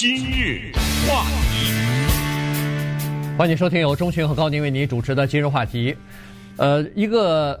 [0.00, 0.72] 今日
[1.06, 1.74] 话题，
[3.36, 5.94] 欢迎收听由钟迅和高宁为您主持的今日话题。
[6.56, 7.60] 呃，一个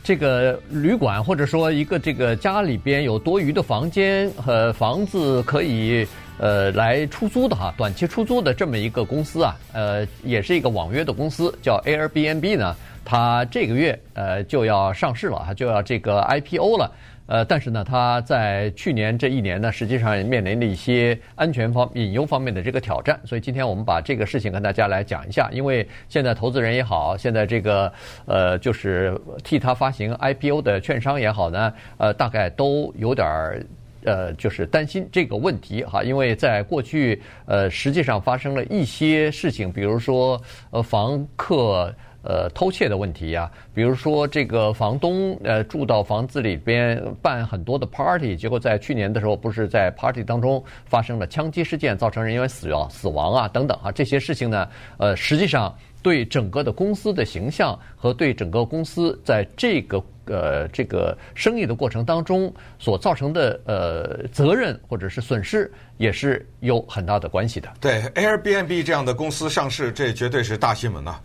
[0.00, 6.06] 这个旅馆或者说一个这个家里边有多余的房间和房子可以
[6.38, 16.92] 呃来出租的哈，短期出租的这么一个公司啊，呃，也是一个网约的公司，叫 Airbnb 呢，它这个月呃就要上市了，就要这个 IPO 了。
[17.30, 23.20] 呃，但是呢，它在去年这一年呢，实际上面临了一些安全方隐忧方面的这个挑战。
[23.24, 25.48] 所以今天我们把这个事情跟大家来讲一下。
[25.52, 27.92] 因为现在投资人也好，现在这个
[28.26, 33.64] 呃，就是替他发行 IPO 的券商也好呢，呃，大概都有点儿
[34.02, 36.02] 呃，就是担心这个问题哈。
[36.02, 41.94] 因为在过去呃，实际上发生了一些事情，比如说呃，房客。
[42.22, 67.70] 呃，偷窃的问题呀，比如说这个房东呃住到房子里边办很多的 party，结果在去年的时候不是在 party 当中发生了枪击事件，造成人员死亡死亡啊等等啊，这些事情呢，呃，实际上对整个的公司的形象和对整个公司在这个呃这个生意的过程当中所造成的呃责任或者是损失也是有很大的关系的。
[67.80, 71.18] 对 Airbnb 这样的公司上市，这绝对是大新闻呐。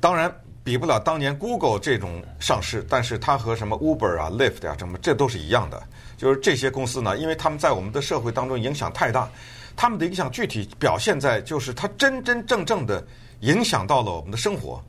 [0.00, 0.32] 当然
[0.62, 5.82] 比不了当年 Google 这种上市，但是它和什么 Uber 啊、Lyft 啊什么，这都是一样的。
[6.16, 9.30] 就是这些公司呢，因为他们在我们的社会当中影响太大，
[9.76, 13.06] 他们的影响具体表现在就是它真真正正的
[13.40, 14.82] 影响到了我们的生活，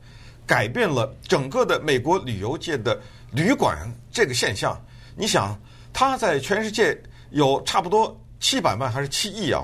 [0.46, 3.00] 改变了整个的美国旅游界的
[3.30, 3.76] 旅馆
[4.10, 4.76] 这个现象。
[5.16, 5.58] 你想，
[5.92, 7.00] 它在全世界
[7.30, 9.62] 有差不多七百万还是七亿啊？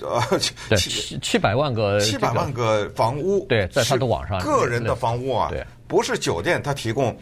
[0.06, 7.16] 呃，七七百万个七百万个房屋，对，在他的网上，个人的房屋啊，对，不是酒店，他提供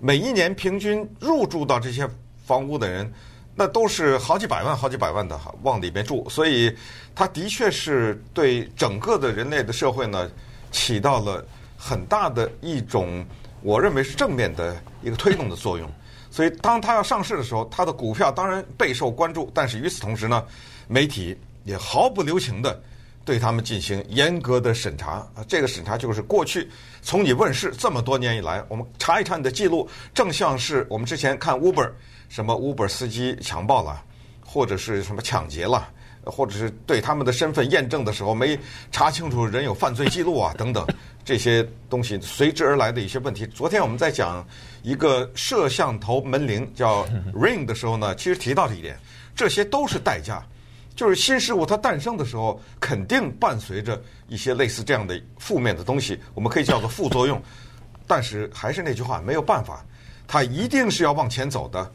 [0.00, 2.08] 每一年平均入住到这些
[2.44, 3.10] 房屋的人，
[3.54, 6.74] 那都是好几百万、好几百万的往里面住，所以
[7.14, 10.30] 它的确是对整个的人类的社会呢
[10.70, 11.44] 起到了
[11.76, 13.24] 很大的一种，
[13.62, 15.90] 我认为是正面的一个推动的作用。
[16.30, 20.44] 所以当它要上市的时候，它的股票当然备受关注，但是与此同时呢，
[20.86, 21.36] 媒体。
[21.64, 22.82] 也毫不留情的
[23.24, 25.44] 对他们进行严格的审查啊！
[25.46, 26.68] 这个审查就是过去
[27.02, 31.90] 从你问世这么多年以来，我们查一查你的记录，正像是我们之前看 Uber，
[32.28, 34.02] 什么 Uber 司机强暴了，
[34.44, 35.86] 或者是什么抢劫了，
[36.24, 38.58] 或者是对他们的身份验证的时候没
[38.90, 40.84] 查清楚人有犯罪记录啊等等
[41.22, 43.46] 这些东西随之而来的一些问题。
[43.46, 44.44] 昨天我们在讲
[44.82, 48.98] 一个摄像头门铃叫 Ring 的时候呢，其实提到这一点，
[49.36, 50.42] 这些都是代价。
[50.94, 57.40] 就是新事物它诞生的时候，肯定伴随着一些类似这样的负面的东西，我们可以叫做副作用。
[58.06, 59.84] 但是还是那句话，没有办法，
[60.26, 61.90] 它一定是要往前走的，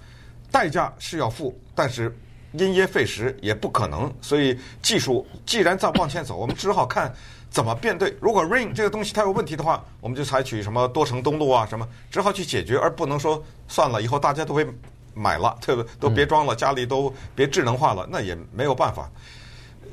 [0.49, 2.17] 代价是要付，但是
[2.53, 4.11] 因噎废食也不可能。
[4.21, 7.13] 所以技术既然在往前走，我们只好看
[7.49, 8.15] 怎么变对。
[8.21, 14.65] 如果 rain 这个东西它有问题的话，我们就采取什么多层登录啊什么，只好去解决，而不能说算了，以后大家都会。
[15.15, 15.89] 买了，对不对？
[15.99, 19.09] 都别装了，家里都别智能化了，那也没有办法。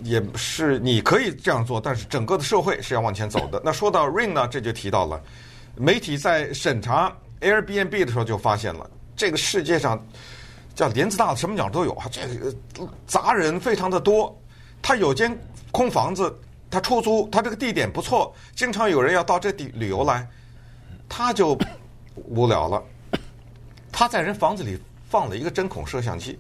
[0.05, 3.61] 也是你可以这样做，但是整个的社会是要往前走的。
[3.65, 5.21] 那说到 Ring 呢，这就提到了
[5.77, 10.05] 媒体在审查 Airbnb 的时候就发现了，这个世界上
[10.75, 12.53] 叫林子大的什么鸟都有啊，这个
[13.07, 14.37] 杂人非常的多。
[14.81, 15.39] 他有间
[15.71, 16.37] 空房子，
[16.69, 20.27] 他出租，他这个地点不错，经常有人要到这地旅游来，
[21.09, 21.57] 他就
[22.17, 22.83] 无聊了，
[23.93, 24.77] 他在人房子里。
[25.13, 26.39] 放了一个针孔摄像机，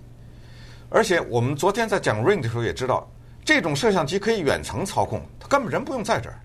[0.88, 3.06] 而且我们昨天在讲 Ring 的时候也知道，
[3.44, 6.40] 这种摄像机可以远程操控，他根本人不用在这儿，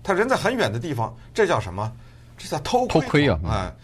[0.00, 1.92] 他人在很远的地方，这叫什么？
[2.38, 3.00] 这叫偷窥。
[3.00, 3.40] 偷窥啊！
[3.44, 3.74] 哎，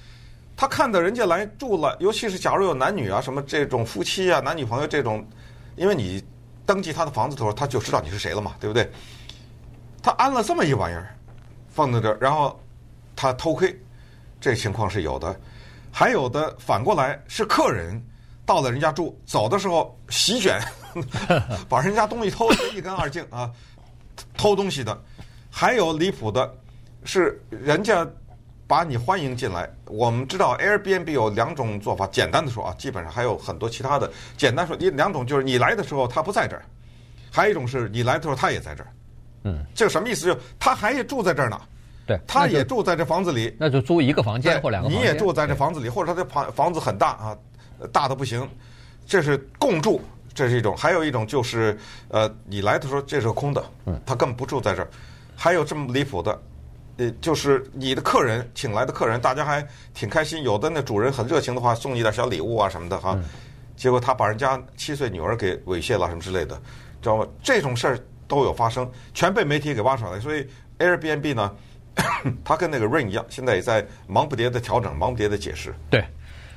[0.56, 5.26] 他看到人家来住了，尤其是假如有男女啊，什么这种夫妻啊，男女朋友这种，
[5.75, 6.25] 因为你
[6.64, 8.88] 登记他的房子的时候，他就知道你是谁了嘛，对不对？
[10.00, 11.12] 他安了这么一玩意儿
[11.69, 12.56] 放在这儿，然后
[13.16, 13.76] 他偷窥，
[14.41, 15.34] 这情况是有的。
[15.93, 18.00] 还有的反过来是客人
[18.47, 20.60] 到了人家住，走的时候席卷，
[21.69, 23.50] 把人家东西偷得一干二净啊！
[24.37, 25.00] 偷东西的，
[25.50, 26.52] 还有离谱的，
[27.05, 28.06] 是人家
[28.67, 29.69] 把你欢迎进来。
[29.87, 34.11] 我们知道 Airbnb 有两种做法，简单的说啊，基本上还有很多其他的。
[34.37, 36.64] 简单说，一两种就是你来的时候他不在这儿，
[37.31, 38.90] 还有一种是你来的时候他也在这儿。
[39.44, 40.26] 嗯，这个什么意思？
[40.26, 41.61] 就他还住在这儿呢。
[42.08, 45.06] 对，他也住在这房子里，那就租一个房间或两个房间。
[45.06, 47.38] 你也住在这房子里，或者他的房房子很大啊，
[47.93, 48.49] 大的不行，
[49.06, 50.00] 这是共住，
[50.32, 50.75] 这是一种。
[50.75, 51.78] 还有一种就是，
[52.08, 54.88] 呃，你来的时候这是空的，嗯，他根本不住在这儿。
[55.37, 56.43] 还有这么离谱的，
[56.96, 63.19] 呃，就是你的客人请来的客人，大家还挺开心，有的那主人很热情的话，送你点小礼物啊什么的哈。
[63.76, 66.56] 结果他把人家七岁女儿给猥亵了什么之类的，
[67.02, 67.26] 知道吗？
[67.43, 70.19] 这种事儿都有发生，全被媒体给挖出来。
[70.19, 70.44] 所以
[70.78, 71.54] Airbnb 呢，
[72.45, 75.75] 他跟那个 Ring 一样，现在也在忙不迭的调整，忙不迭的解释。
[75.91, 76.05] 对。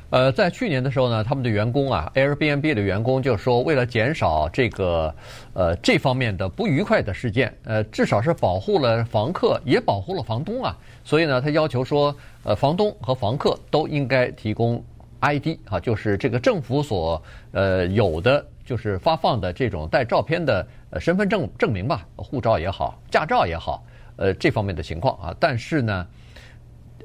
[0.10, 5.16] 呃，在去年的时候呢，他们的员工啊，Airbnb 的员工就说，为了减少这个
[5.54, 10.78] 呃这方面的不愉快的事件，呃，至少是保护了房客，也保护了房东啊。
[11.06, 14.84] 所以呢，他要求说，呃，房东和房客都应该提供
[15.22, 17.24] ID 啊，就是这个政府所
[17.54, 23.82] 呃有的，就是发放的这种带照片的呃身份证证明吧，护照也好，驾照也好，
[24.18, 25.36] 呃，这方面的情况啊。
[25.40, 26.08] 但是呢。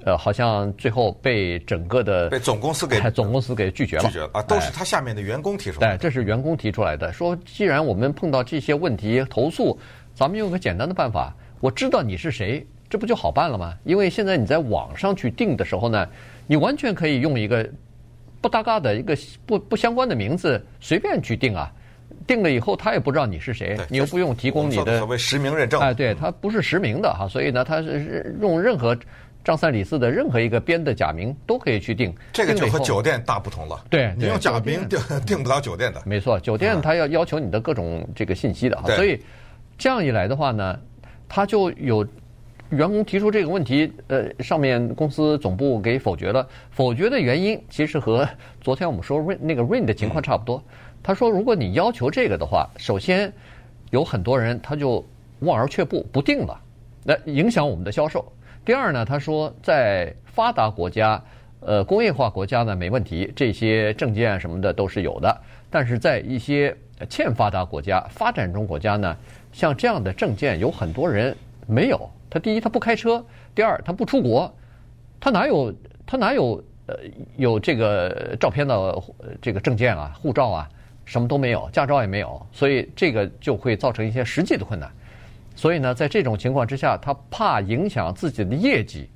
[0.04, 5.98] 呃，好像最后被整个的被总公司给总公司给拒绝了，拒绝了啊，都是他下面的员工提出来的。
[5.98, 9.76] 对，这是员工提出来的，说既然我们碰到这些问题投诉，
[10.14, 13.74] 咱们用个简单的办法，我知道你是谁，这不就好办了吗？
[13.82, 16.08] 因为现在你在网上去订的时候呢，
[16.46, 17.68] 你完全可以用一个
[18.40, 21.72] 不搭嘎的一个不不相关的名字随便去订啊，
[22.26, 28.96] 订了以后他也不知道你是谁，你又不用提供你的所谓实名认证，哎，对，他不是实名的哈，所以呢，他是用任何。
[29.44, 33.80] 张三李四的任何一个编的假名都可以去订，这个就和酒店大不同了。
[33.88, 36.02] 对，你用假名订订 不了酒店的。
[36.04, 39.22] 没错，酒店他要要求你的各种这个信息的哈，所以
[39.78, 40.76] 这样一来的话呢，
[41.28, 42.04] 他就有
[42.70, 46.44] 员工提出这个问题，呃，上面公司总部给否决了。
[46.72, 48.28] 否决的原因其实和
[48.60, 50.60] 昨天我们说 Ring 那个 Ring 的情况差不多。
[51.06, 53.32] 他说，如果你要求这个的话，首先
[53.90, 55.06] 有很多人他就
[55.38, 56.60] 望而却步，不定了，
[57.04, 58.24] 那影响我们的销售。
[58.64, 61.22] 第二呢，他说在发达国家，
[61.60, 65.40] 呃，工业化国家呢没问题，这些证件什么的都是有的。
[65.70, 66.76] 但是在一些
[67.08, 69.16] 欠发达国家、发展中国家呢，
[69.52, 71.36] 像这样的证件有很多人
[71.68, 72.10] 没有。
[72.28, 73.24] 他第一他不开车，
[73.54, 74.52] 第二他不出国，
[75.20, 75.72] 他哪有
[76.04, 76.96] 他哪有呃
[77.36, 79.00] 有这个照片的
[79.40, 80.68] 这个证件啊、护照啊，
[81.06, 84.90] 什么都没有，驾照也没有，所以这个就会造成一些实际的困难。
[85.54, 89.08] 所以呢，在这种情况之下，他怕影响自己的业绩，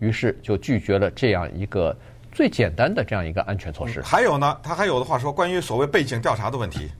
[0.00, 1.96] 于是就拒绝了这样一个
[2.32, 4.02] 最简单的这样一个安全措施。
[4.02, 6.90] 还有呢，他还有的话说，关于所谓背景调查的问题，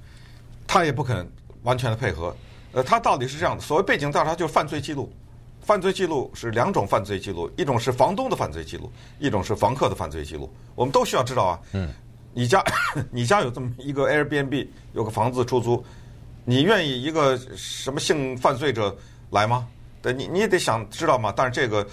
[0.67, 1.29] 他也不肯
[1.63, 2.37] 完全的配合。
[2.73, 5.11] 呃，他到底是这样的：所谓背景调查就是犯罪记录，
[5.63, 10.53] 犯罪记录是两种犯罪记录，一种是房东的犯罪记录，一种是房客的犯罪记录。
[10.75, 11.61] 我们都需要知道啊。
[11.73, 11.89] 嗯。
[12.33, 12.65] 你家
[13.11, 15.85] 你家有这么一个 Airbnb，有个房子出租。
[16.45, 18.97] 你愿意一个什么性犯罪者
[19.31, 19.67] 来吗？
[20.01, 21.33] 对，你你也得想知道嘛。
[21.37, 21.87] 但是这个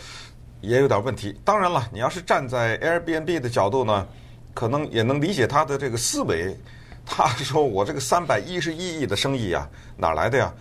[0.62, 1.36] 也有点问题。
[1.44, 4.08] 当然了，你要是站在 Airbnb 的角度呢，
[4.54, 6.56] 可能也能理解他的这个思维。
[7.06, 10.52] 他说：“我这个三百一十一亿的生意啊，哪来的呀？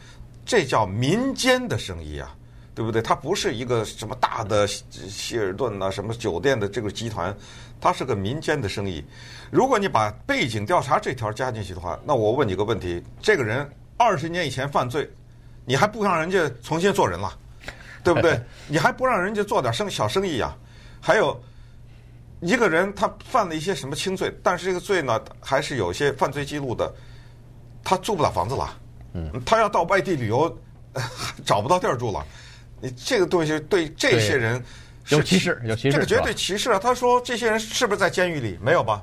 [0.45, 2.37] 这叫民间的生意啊，
[2.75, 3.01] 对不对？
[3.01, 7.35] 它不是一个什么大的希尔顿啊，什么酒店的这个集团，
[7.81, 9.05] 它是个民间的生意。
[9.51, 15.09] 如果你把背景调查这条加进去的话，那我问你个问题：这个人。”二十年以前犯罪，
[15.65, 17.33] 你还不让人家重新做人了，
[18.03, 18.39] 对不对？
[18.67, 20.53] 你还不让人家做点生小生意呀？
[21.01, 21.41] 还有
[22.41, 26.93] 一个人他犯了一些什么轻罪，但是这个罪呢，还是有些犯罪记录的，
[27.85, 28.77] 他住不了房子了，
[29.13, 30.59] 嗯，他要到外地旅游，
[31.47, 32.27] 找不到地儿住了。
[32.85, 34.63] 你这个东西对这些人
[35.09, 36.79] 有歧视，有歧视，这个绝对歧视啊！
[36.79, 38.59] 他说这些人是不是在监狱里？
[38.61, 39.03] 没有吧？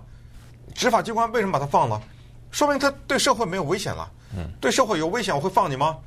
[0.76, 2.00] 执法机关为什么把他放了？
[2.52, 4.12] 说明他对社会没有危险了。
[4.38, 5.98] 嗯，对社会有危险，我会放你吗？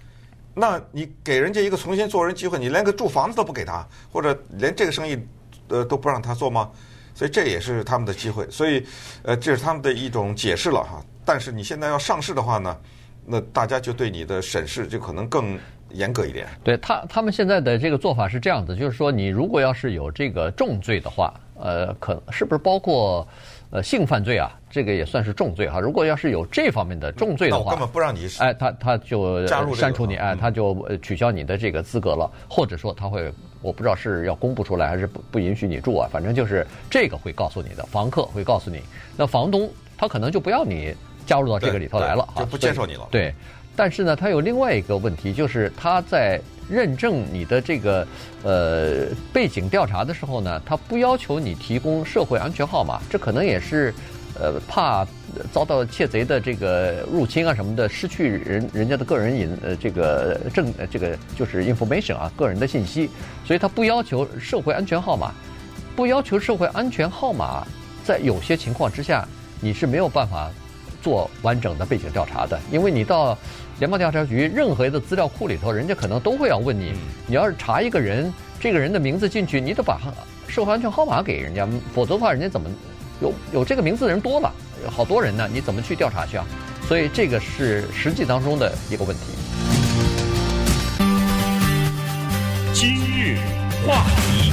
[0.54, 5.18] 那你给人家一个重新做人机会，你连个住房子都不给他，或者连这个生意，
[5.66, 6.70] 呃，都不让他做吗？
[7.12, 8.48] 所以这也是他们的机会。
[8.52, 8.86] 所以，
[9.24, 11.04] 呃，这是他们的一种解释了哈。
[11.24, 12.78] 但是你现在要上市的话呢，
[13.26, 15.58] 那大家就对你的审视就可能更
[15.94, 16.46] 严格一点。
[16.62, 23.26] 对他，他们现在的这个做法是这样子，就是说，你如果要是有这个重罪的话，呃，可是不是包括？
[23.70, 25.80] 呃，性犯罪啊，这个也算是重罪哈。
[25.80, 33.32] 如果要是有这方面的重罪的话，根本不让你哎，他他就删除你，哎，他就取消你的这个资格了，或者说他会，
[33.62, 38.80] 我不知道是要公布出来还是不不允许你住啊，反正就是这个会告诉你的，房客会告诉你，
[39.16, 40.94] 那房东他可能就不要你
[41.26, 43.08] 加入到这个里头来了，就不接受你了。
[43.10, 43.34] 对，
[43.76, 46.40] 但是呢，他有另外一个问题，就是他在。
[46.66, 48.06] 认证你的这个
[48.42, 49.04] 呃
[49.34, 53.92] 背景调查的时候呢，他不要求你提供社会安全号码，这可能也是
[54.40, 55.06] 呃怕
[55.52, 63.10] 遭到窃贼的这个入侵啊什么的，失去人人家的个人隐呃这个证呃这个就是 information 啊个人的信息，
[63.44, 65.34] 所以他不要求社会安全号码，
[65.94, 67.66] 不要求社会安全号码，
[68.02, 69.28] 在有些情况之下
[69.60, 70.50] 你是没有办法
[71.02, 73.36] 做完整的背景调查的，因为你到。
[73.80, 76.92] 联邦调查局任何的资料库里头，人家可能都会要问你，
[77.26, 80.00] 你要是查一个人，这个人的名字进去，你得把
[80.46, 82.70] 社会安全号码给人家，否则的话，人家怎么
[83.20, 84.52] 有有这个名字的人多了，
[84.88, 86.46] 好多人呢，你怎么去调查去啊？
[86.86, 89.22] 所以这个是实际当中的一个问题。
[92.72, 93.38] 今日
[93.84, 94.52] 话题，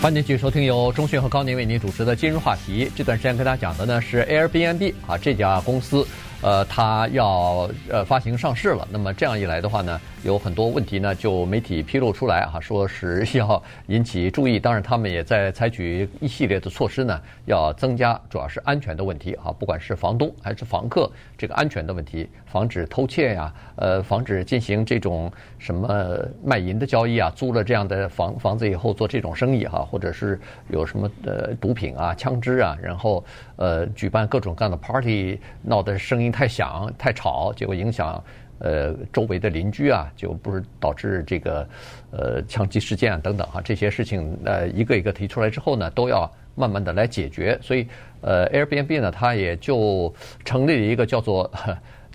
[0.00, 2.88] 欢迎继续收听由中迅和高宁为您主持的今日话题。
[2.94, 6.06] 这段时间跟大家讲的呢是 Airbnb 啊，这家公司。
[6.44, 14.60] 呃，它要呃发行上市了，那么这样一来的话呢，有很多问题呢，就媒体披露出来哈，说是要引起注意。
[14.60, 33.24] 当然，他们也在采取一系列的措施呢，要增加主要是安全的问题啊，不管是房东还是房客，这个安全的问题，防止偷窃呀，呃，防止进行这种什么卖淫的交易啊，租了这样的房房子以后做这种生意哈，或者是有什么呃毒品啊、枪支啊，然后
[33.56, 36.33] 呃举办各种各样的 party，闹的声音。
[36.34, 38.20] 太响太吵，结果影响
[38.58, 41.68] 呃周围的邻居啊，就不是导致这个
[42.10, 47.56] 呃枪击事件啊等等哈，这些事情呃一个一个提出来之后呢，都要慢慢的来解决。
[47.62, 47.86] 所以
[48.20, 50.12] 呃 Airbnb 呢，它也就
[50.44, 51.48] 成立了一个叫做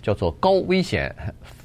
[0.02, 1.14] 叫做高危险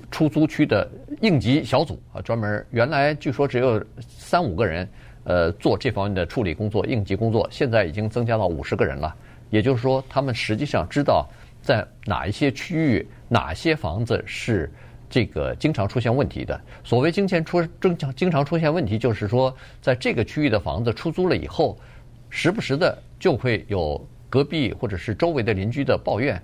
[0.09, 4.87] 出租区的应急小组啊，专门原来据说只有三五个人
[5.25, 9.13] 呃做这方面的处理工作应急工作，现在已经增加到五十个人了。
[9.49, 11.27] 也就是说，他们实际上知道。
[11.65, 14.71] 在哪一些区域，哪些房子是
[15.09, 16.61] 这个经常出现问题的？
[16.83, 21.75] 所谓经常出经常经常出现问题，就是说，在这个区域的房子出租了以后，
[22.29, 26.39] 时不时的就会有隔壁或者是周围的邻居的抱怨，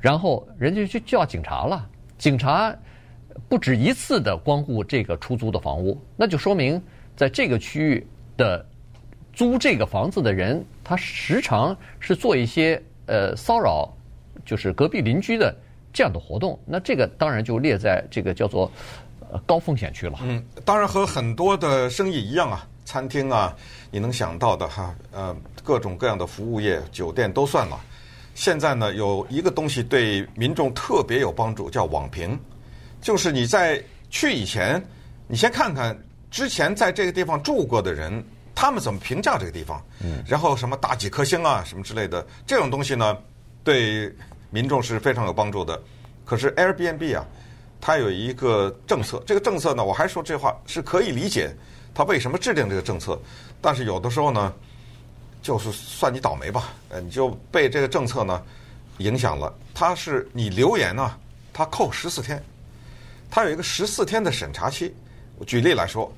[0.00, 1.88] 然后人家就叫警察了。
[2.18, 2.76] 警察
[3.48, 6.82] 不止一次的光顾这个出租的房屋，那就说明
[7.14, 8.04] 在这个区域
[8.36, 8.66] 的
[9.32, 13.94] 租这个房子的人，他时常是做一些呃骚扰。
[14.48, 15.54] 就是隔壁邻居的
[15.92, 18.72] 这样的活动，那这个当然就列在这个叫做
[19.30, 20.18] 呃高风险区了。
[20.22, 23.54] 嗯，当然和很多的生意一样啊，餐厅啊，
[23.90, 27.78] 你能想到的哈，呃，各种各样的服务业、酒店都算了。
[28.34, 32.38] 现在呢，有一个东西对民众特别有帮助，叫网评，
[33.02, 34.82] 就是你在去以前，
[35.26, 35.94] 你先看看
[36.30, 38.24] 之前在这个地方住过的人，
[38.54, 43.14] 他们怎么评价这个地方，嗯，然后什么打几颗星啊，什么之类的这种东西呢，
[43.62, 44.10] 对。
[44.50, 45.80] 民众是非常有帮助的，
[46.24, 47.26] 可是 Airbnb 啊，
[47.80, 51.54] 它有一个政策，这个政策呢，我还说这话是可以理解，
[51.94, 53.20] 它为什么制定这个政策，
[53.60, 54.52] 但是有的时候呢，
[55.42, 58.42] 就是算你倒霉吧，呃，你就被这个政策呢
[58.98, 59.54] 影响了。
[59.74, 61.14] 它是你留言呢，
[61.52, 62.42] 它扣十四天，
[63.30, 64.94] 它有一个十四天的审查期。
[65.46, 66.12] 举例来说，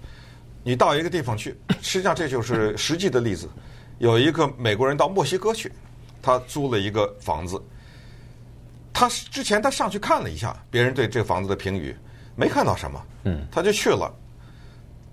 [0.63, 3.49] 你到一个地方去，实际上这就是实际的例子，
[3.99, 5.71] 有一个美国人到墨西哥去，
[6.23, 7.61] 他租了一个房子。
[8.93, 11.97] 他之前他上去看了一下别人对这个房子的评语，
[12.37, 14.13] 没看到什么，嗯，他就去了，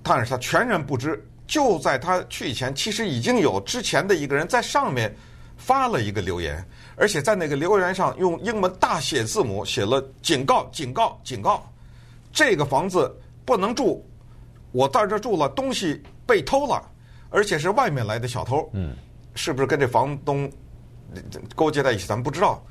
[0.02, 5.16] 但是他全然不知，就在他去以前，其实已经有之前的一个人在上面
[5.58, 6.64] 发了一个留言，
[6.96, 11.72] 而且在那个留言上用英文大写字母写了警告、警告、警告，
[12.32, 13.16] 这个房子
[13.46, 14.06] 不能住，
[14.72, 16.84] 我在这住了，东西被偷了，
[17.30, 18.96] 而且是外面来的小偷，嗯，
[19.36, 20.52] 是不是跟这房东
[21.56, 22.62] 勾结在一起，咱们不知道。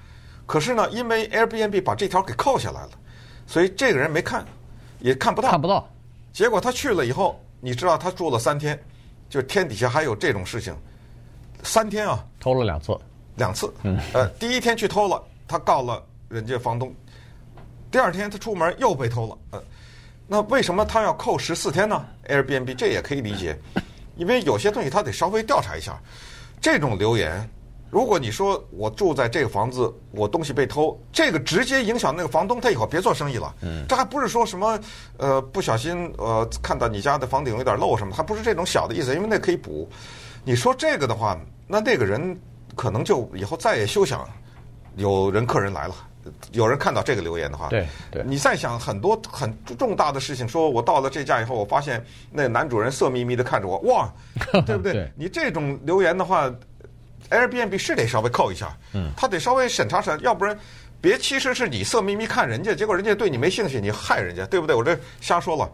[0.47, 2.91] 可是呢，因为 Airbnb 把这条给扣下来了，
[3.47, 4.45] 所以这个人没看，
[5.00, 5.50] 也看不到。
[5.50, 5.88] 看不到。
[6.33, 8.81] 结果他去了以后，你知道他住了三天，
[9.29, 10.75] 就天底下还有这种事情，
[11.62, 12.97] 三天啊，偷了两次，
[13.35, 13.73] 两次。
[13.83, 13.99] 嗯。
[14.12, 16.95] 呃，第一天去偷了，他告了人家房东。
[17.91, 19.38] 第二天他出门又被偷了。
[19.53, 19.65] 呃，
[20.29, 23.59] 那为什么他要扣十四天呢？Airbnb 这也可以理解，
[24.17, 25.99] 因为有些东西他得稍微调查一下，
[26.61, 27.49] 这种留言。
[27.97, 33.55] 如果你说我住在这个房子，我东西被偷，这个直接影响那个房东，他以后别做生意了。
[33.62, 34.79] 嗯，这还不是说什么
[35.17, 39.88] 呃不小心呃看到你家的房顶有点漏什么，他不是这种小的意思，因为那可以补。
[40.45, 42.38] 你说这个的话，那那个人
[42.75, 44.29] 可能就以后再也休想
[44.97, 45.95] 有人客人来了。
[46.53, 54.12] 有人看到这个留言的话，对对，你再想很多很重大的事情，说我到了这家以后，我发现那男主人色眯眯的看着我，哇，
[54.67, 54.93] 对不对？
[54.93, 56.53] 对你这种留言的话。
[57.30, 60.56] Airbnb 是得稍微扣一下，嗯，他得稍微审查审查，要不然
[61.00, 64.75] 别其实是你色眯眯看人家，结果人家对你没兴趣，你害人家，对不对？
[64.75, 65.71] 我这瞎说了，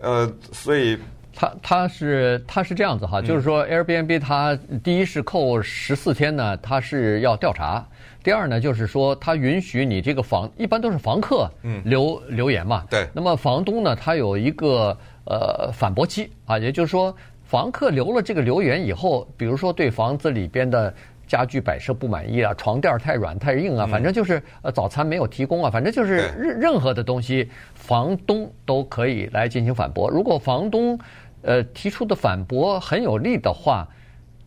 [0.00, 0.98] 呃，所以
[1.34, 7.84] 他他是他是这样子哈，就是说 Airbnb 他第一是扣十四天呢，他是要调查；
[8.24, 11.82] 第二呢，就是说他允许你这个房一般都是房客嗯。
[11.84, 17.14] 留留言嘛，对，那么房东呢，他有一个呃反驳期啊，也就是说。
[17.46, 20.92] 房客留了这个留言以后，比如说对房子里边的
[21.28, 30.10] 家具摆设不满意啊，床垫太软太硬啊，反正就是呃早餐没有提供啊，反正就是任任何的东西，房东都可以来进行反驳。
[30.10, 30.98] 如果房东
[31.42, 33.86] 呃提出的反驳很有力的话，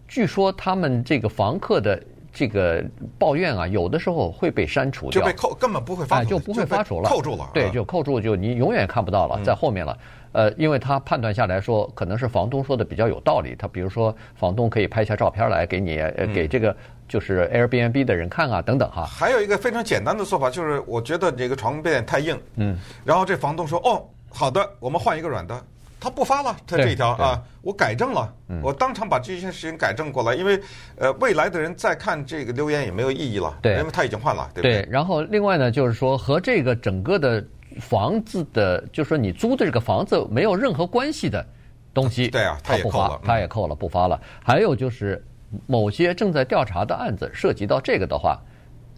[0.07, 2.01] 据说他们这个房客的
[2.39, 2.81] 这个
[3.17, 9.97] 抱怨啊，有的时候会被删除掉，就被扣，根本不会发，就不会发出了，扣住了，对，就扣住，就你永远看不到了，在后面了。
[10.31, 13.57] 呃，因为他判断下来说，可能是房东说的比较有道理。
[13.59, 15.97] 他比如说，房东可以拍下照片来给你，
[16.33, 16.73] 给这个
[17.09, 19.03] 就是 Airbnb 的人看啊，等等哈。
[19.03, 25.61] 还有一个非常简单的做法，就是我觉得这个床垫太硬，嗯，然后这房东说，哦，好的，我们换一个软的。
[25.99, 30.59] 他不发了，他这一条啊，我改正了，我当场把这件事情改正过来，因为
[30.97, 34.81] 呃，未来的人再看这个留言也没有意义了，对，因为他已经换了，对不对？
[34.83, 34.89] 对。
[34.89, 37.43] 然后另外呢，就是说和这个整个的
[37.81, 41.45] 房子的，就是说你租的这个房子没有任何关系的
[41.93, 44.19] 东西，对啊，他也扣了，他也扣了，不发了。
[44.41, 45.21] 还有就是
[45.67, 48.39] 某些正在调查的案子涉及到这个的话，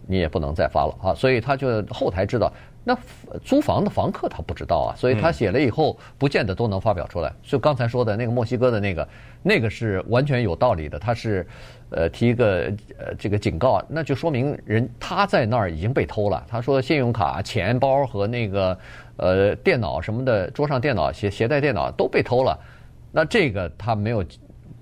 [0.06, 2.52] 你也不能再发了啊，所以他就后台知道。
[2.84, 2.98] 那
[3.44, 7.32] 租房的房客他不知道啊，所以他写了以后不见得都能发表出来。
[7.40, 9.08] 就刚才说的那个墨西哥的那个，
[9.40, 10.98] 那个是完全有道理的。
[10.98, 11.46] 他是，
[11.90, 16.44] 呃，提一个呃这个警告，那就说明人他在那儿已经被偷了。
[16.48, 18.76] 他说信用卡、钱包和那个
[19.16, 22.58] 呃电脑什么的，桌上电脑、携携带电脑都被偷了。
[23.12, 24.24] 那这个他没有，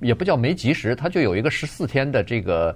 [0.01, 2.75] 也不叫没及时，他就有一个十四天的这个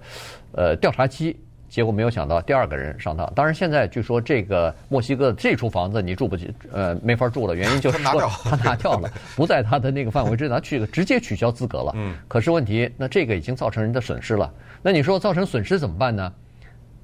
[0.52, 1.35] 呃调查期。
[1.75, 3.26] 结果没有想到第二个人上当。
[3.35, 7.57] 当然，现在据说这个墨西哥的这处房子你住不起，呃，没法住了。
[7.57, 11.90] 原因就是说他拿掉了，不在他的那个范围之内，他去直接取消资格了。
[11.97, 12.14] 嗯。
[12.28, 14.54] 可是问题，那这个已经造成人的损失了。
[14.83, 16.33] 那你说造成损失怎么办呢？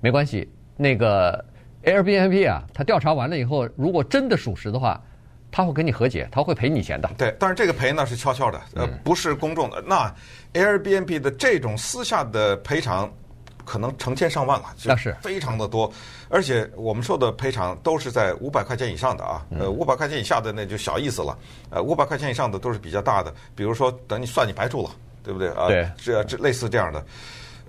[0.01, 1.45] 没关系，那个
[1.83, 5.03] Airbnb 啊，他调查完了以后，如果真的属实的话，
[5.51, 7.11] 他会跟你和解，他会赔你钱的。
[7.19, 9.83] 对，但是这个赔呢是悄悄的，呃，不是公众的。
[9.85, 10.15] 那
[10.53, 13.13] Airbnb 的这种私下的赔偿。
[13.71, 15.17] 可能成千上万了，那是。
[15.23, 15.89] 非常的多，
[16.29, 21.39] 而且我们说的赔偿都是在五百块钱以上的啊，呃，五百块钱以下的那就小意思了，
[21.71, 24.91] 呃，五百块钱以上的都是比较大的，比如说等你算你白住了，
[25.23, 25.51] 对不对？
[25.51, 25.69] 啊？
[25.69, 27.01] 对，这这类似这样的，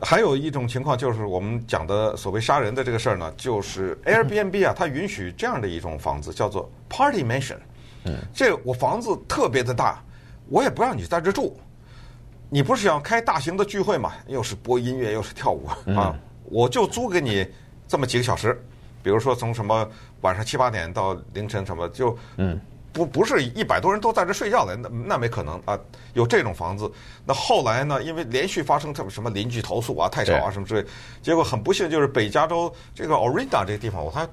[0.02, 7.58] 还有一种情况就是我们讲的所谓杀人的这个事儿呢，就是 Airbnb 啊，它允许这样的一种房子叫做 Party Mansion，
[8.06, 10.04] 嗯，这我房子特别的大，
[10.50, 11.56] 我也不让你在这住。
[12.54, 14.12] 你不是想开大型的聚会嘛？
[14.28, 16.14] 又是播音乐，又是跳舞啊！
[16.44, 17.48] 我就租给你
[17.88, 18.62] 这么几个小时，
[19.02, 19.88] 比如说从什么
[20.20, 22.60] 晚上七八点到凌晨什么，就嗯，
[22.92, 25.80] 不不是一百多人都在这睡觉的，那那没可能啊！
[26.14, 26.92] 有这种房子，
[27.26, 28.04] 那后来呢？
[28.04, 30.86] 因为连续发生什么什么邻居投诉啊、太吵啊什么之类，
[31.22, 34.28] 结果很不幸就是北加州这个 Orinda 这个地方，我还。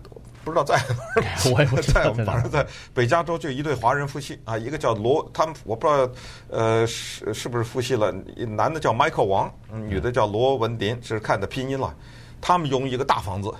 [0.49, 0.81] 不知道在
[1.53, 6.11] 我也不知道在，反正在北加州就一对华人夫妻啊，一个叫罗，他们我不知道
[6.49, 11.95] 呃是是不是夫妻了，男的叫 Michael 王，女的叫罗文林，这是看的拼音了。
[12.41, 13.53] 他们拥一个大房子，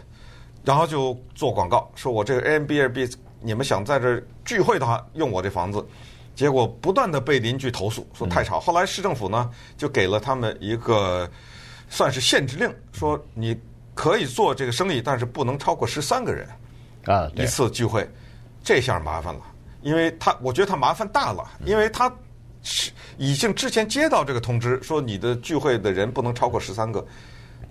[0.65, 5.85] 然后就做广告，说我这个 Airbnb 你们想在这聚会的话，用我这房子，
[6.35, 8.61] 结果不断的被邻居投诉说太吵。
[8.61, 11.29] 后来市政府呢就给了他们一个
[11.89, 13.57] 算是限制令，说你
[13.95, 16.49] 可以做这个生意，但是不能超过十三个人。
[17.09, 18.09] 啊，一次聚会，
[18.63, 19.41] 这下麻烦了，
[19.81, 22.13] 因为他我觉得他麻烦大了，因为他
[22.63, 27.03] 是已经之前接到这个通知，说你的聚会的人不能超过十三个，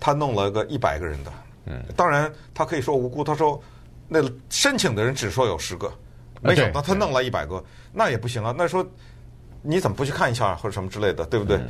[0.00, 1.32] 他弄了个一百个人的，
[1.66, 3.62] 嗯，当然他可以说无辜，他说
[4.08, 4.20] 那
[4.50, 5.92] 申请的人只说有十个，
[6.40, 8.84] 没想到他弄了一百个，那也不行啊，那说
[9.62, 11.60] 你怎么不去看一下或者什么之类的，对不对？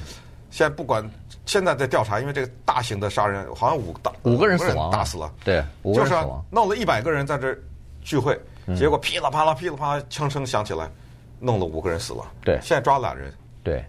[0.51, 1.09] 现在不管
[1.45, 7.57] 现在在调查，因为这个大型的杀人，好像五大五个人死亡，打死了，对，五个人死亡，就是弄了一百个人在这
[8.03, 8.39] 聚会，
[8.77, 10.91] 结果噼里啪啦噼里啪啦枪声响起来，
[11.39, 12.25] 弄了五个人死了。
[12.43, 13.33] 对，现在抓了俩人。
[13.63, 13.85] 对，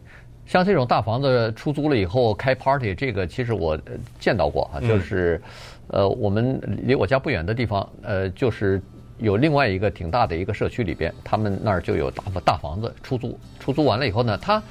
[0.45, 3.79] 像这种大房子出租了以后开 party，这个其实我
[4.19, 5.41] 见到过啊，就是
[5.87, 8.81] 呃，我们离我家不远的地方，呃，就是
[9.19, 14.61] 有另外一个挺大的一个社区里边，他们那儿就有大大房子出租，出租完了以后呢，他。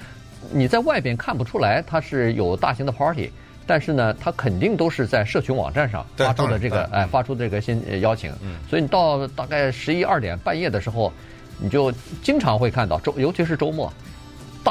[0.51, 3.31] 你在外边看不出来，它是有大型的 party，
[3.66, 8.33] 但是呢，它肯定都是在社群网站上发出的这个，哎，发出这个新邀请。
[8.68, 11.12] 所以你到大概十一二点半夜的时候，
[11.59, 13.92] 你就经常会看到周，尤其是周末，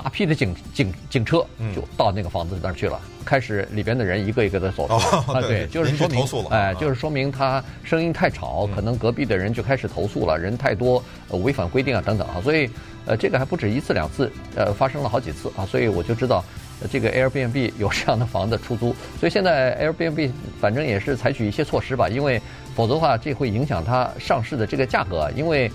[0.01, 4.87] 大批的警警警车就到那个房子那儿去了，开始里边的人一个一个的走。
[4.87, 12.69] 出啊，对，就是说明，哎，就是说明他声音太吵，可能隔壁的人就开始投诉了，人太多，违反规定啊等等啊，所以。
[13.09, 16.43] 呃，这个还不止一次两次，呃，发生了好几次啊，所以我就知道，
[16.81, 20.29] 呃，这个 Airbnb 有这样的房子出租，所以现在 Airbnb
[20.59, 22.41] 反正也是采取一些措施吧，因为
[22.75, 25.71] 否则的话，这会影响它上市的这个价格，因为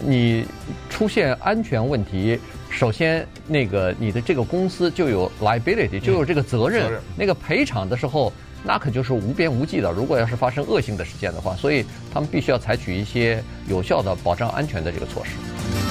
[0.00, 0.46] 你
[0.88, 2.38] 出现安全问题，
[2.76, 8.30] 首先那个你的这个公司就有 liability，就有这个责任，那个赔偿的时候，
[8.62, 9.90] 那可就是无边无际的。
[9.90, 15.85] 如果要是发生恶性的事件的话，所以他们必须要采取一些有效的保障安全的这个措施。